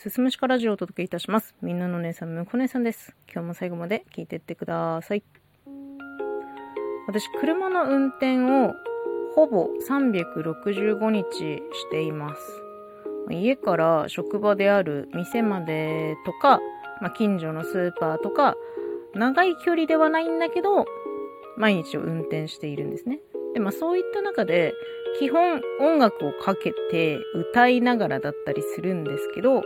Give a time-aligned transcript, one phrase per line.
[0.00, 1.56] すすむしかラジオをお届けいたします。
[1.60, 3.16] みんなの姉さん、むこ姉さんです。
[3.26, 5.24] 今日も最後まで聞いてってください。
[7.08, 8.74] 私、車の運転を
[9.34, 12.40] ほぼ365日しています。
[13.32, 16.60] 家から職場である店までとか、
[17.00, 18.54] まあ、近所のスーパーとか、
[19.14, 20.86] 長い距離ではないんだけど、
[21.56, 23.18] 毎日を運転しているんですね。
[23.52, 24.74] で、まあそういった中で、
[25.18, 29.64] 基本音楽をかけて歌いながらだったりするんですけど、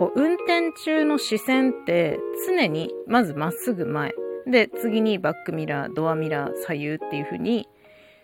[0.00, 4.14] こう運転中の視線って常にまずまっすぐ前。
[4.46, 7.68] で、次にバックミラー、ドアミラー、左右っていう風に、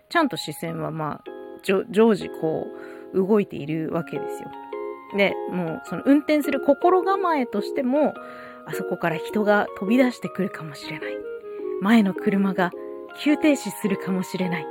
[0.08, 1.24] ちゃんと視線はまあ、
[1.90, 2.66] 常時こ
[3.12, 4.50] う動いているわけですよ。
[5.18, 8.14] で、もうその運転する心構えとしても、
[8.66, 11.12] あそこから人が飛び出してくるかもしれない。
[11.82, 12.70] 前の車が
[13.22, 14.66] 急停止するかもしれない。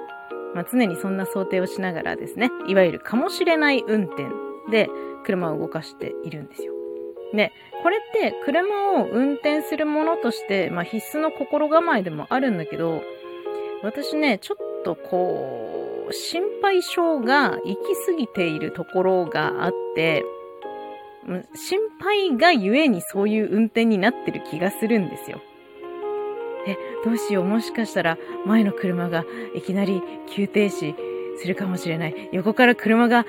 [0.55, 4.25] まあ、常にそんな想定をしながらですね、いわゆるかもしれない運転
[4.71, 4.89] で
[5.23, 6.74] 車を動かしているんですよ。
[7.33, 7.51] で、
[7.83, 13.01] これって車を運転するものとして、まあ、必須の心構えでもあるんだけど、
[13.83, 20.23] 私ね、ちょっとこう、心配性が行き過ぎているところがあって、
[21.55, 25.41] 心配がゆえにそういう運転になってる気がするんですよ。
[26.67, 30.95] え、どうしよう、もしかしたら前の車がいきなり急停止
[31.37, 32.29] するかもしれない。
[32.31, 33.25] 横から車が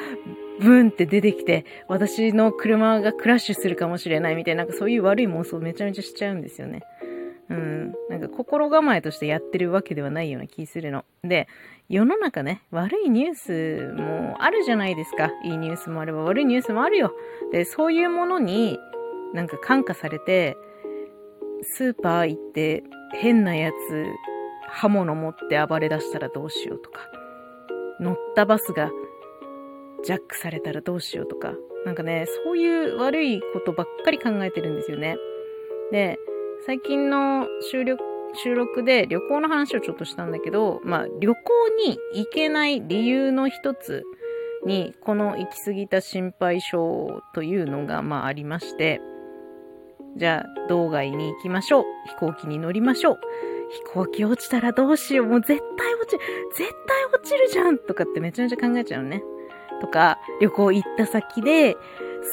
[0.60, 6.82] ブーンって出てきて、私の車がクラッシュするかもしれないみたいな、なんかそういう悪い妄想めちゃめちゃしちゃうんですよね。
[7.48, 7.94] うん。
[8.08, 11.04] なんか心構えとしてやってるわけではないような気するの。
[11.22, 11.48] で、
[11.88, 15.30] 世の中ね、悪いニュースもあるじゃないですか。
[15.44, 17.12] いいニュースもあれば悪いニュースもあるよ。
[17.52, 18.78] で、そういうものに
[19.34, 20.56] なんか感化されて、
[21.62, 24.06] スーパー行って変なやつ
[24.68, 27.00] 刃物持って暴れ出したらどうしようとか、
[28.00, 28.90] 乗ったバスが
[30.04, 35.16] ジャックされたらどうしようとか、なんかね、そういう悪いことばっかり考えてるんですよね。
[35.92, 36.18] で、
[36.66, 38.02] 最近の収録
[38.34, 41.40] 収録で旅行の話をちょっとしたんだけど、まあ旅行
[41.88, 44.04] に行けない理由の一つ
[44.64, 49.00] に、この行き過ぎた心配性というのがまあありまして、
[50.16, 51.84] じゃあ、道外に行きましょう。
[52.06, 53.20] 飛行機に乗りましょう。
[53.70, 55.26] 飛行機落ちたらどうしよう。
[55.26, 56.20] もう絶対落ちる。
[56.54, 59.22] 絶対落ちるじゃんとかってめちゃめちゃ考えちゃうね。
[59.80, 61.76] とか、旅行行った先で、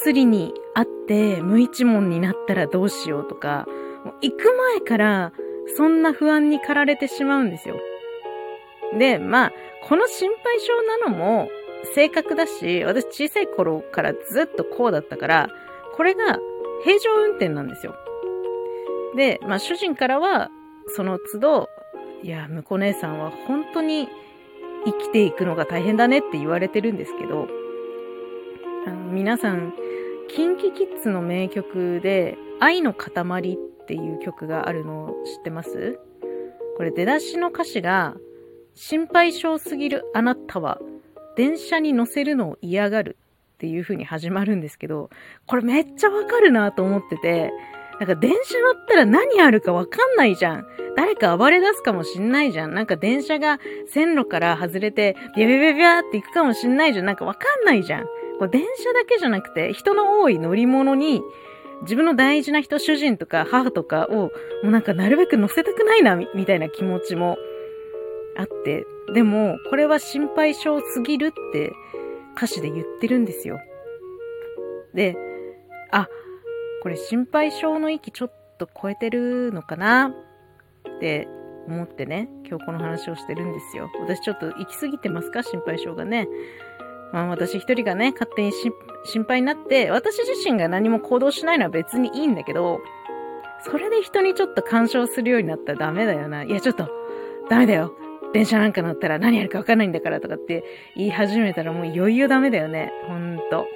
[0.02, 3.66] スリに会って無一文になったらどうしようとか、
[4.04, 5.32] もう行く前から
[5.76, 7.76] そんな不安に駆られてしまうんですよ。
[8.98, 9.52] で、まあ、
[9.88, 11.48] この心配性なのも
[11.94, 15.48] 性格だし、私小さい頃からずっとこうだったから、
[15.96, 16.38] これが
[16.84, 17.94] 平常運転なんですよ。
[19.16, 20.50] で、まあ主人からは、
[20.88, 21.68] その都度、
[22.22, 24.08] いや、婿こう姉さんは本当に
[24.86, 27.48] 生きていくのが大変だねって言われてるんですけど、
[28.86, 29.72] あの皆さん、
[30.28, 33.10] キンキキッズの名曲で、愛の塊
[33.54, 35.98] っていう曲があるのを知ってます？
[36.76, 38.14] これ出だしの歌詞が、
[38.74, 40.80] 心配性すぎるあなたは、
[41.36, 43.16] 電車に乗せるのを嫌がる
[43.54, 45.10] っていう風に始まるんですけど、
[45.46, 47.52] これめっちゃわかるなと思ってて、
[48.00, 50.66] なんか電車乗ったら何あるかわかんないじゃん。
[50.96, 52.74] 誰か暴れ出すかもしんないじゃん。
[52.74, 57.06] なんか電車が線路から外れて、ビャビャビャビャって行くかもしんないじゃん。
[57.06, 58.04] なんかわかんないじゃん。
[58.38, 61.22] こう電車だけじゃなくて、人の多い乗り物に、
[61.82, 64.30] 自分の大事な人、主人とか母とかを、も
[64.64, 67.36] うなんかなるべく乗せたくないな、みたいな気持ちも
[68.36, 68.86] あって。
[69.12, 71.72] でも、これは心配性すぎるって
[72.36, 73.58] 歌詞で言ってるんですよ。
[74.94, 75.16] で、
[75.90, 76.08] あ、
[76.84, 80.08] これ心配性の域ちょっと超えてるのかな？
[80.08, 81.26] って
[81.66, 83.90] 思ってね、今日この話をしてるんですよ。
[84.00, 85.42] 私ちょっと行き過ぎてますか？
[85.42, 86.28] 心配性がね。
[87.14, 92.80] まあ私一人がね、勝手に心配になって、私自身が何も行動しないのは別にいいんだけど、
[93.64, 96.44] それで人にちょっと干渉するようになったらダメだよな。
[96.44, 96.90] いや、ちょっと、
[97.48, 97.94] ダメだよ。
[98.34, 100.64] 電車なんか乗ったら何やるかわかんないんだからとかって
[100.96, 102.92] 言い始めたらもういよいよダメだよね。
[103.08, 103.66] ほんと。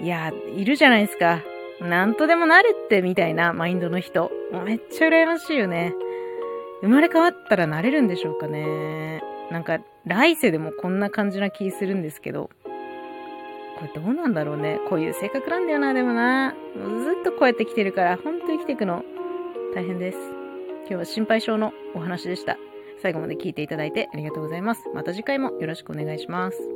[0.00, 1.42] いや、いるじゃないですか。
[1.80, 4.30] なんとでもなるってみたいなマインドの人。
[4.52, 5.94] もうめっちゃ羨ましいよね。
[6.80, 9.22] 生まれ変わったらなれるんでしょうかね。
[9.50, 12.50] なんか、来世でもこんな感じな気するんですけど。
[13.78, 14.80] これどうなんだろうね。
[14.88, 16.54] こういう性格なんだよな、でもな。
[16.74, 19.04] ずっとこうやって来てるから、ほんと生きていくの
[19.74, 20.18] 大変です。
[20.80, 22.56] 今日は心配性のお話でした。
[23.02, 24.88] 最後まで聞いていただいてありがとうございます。
[24.94, 26.75] また次回もよろしくお願いします。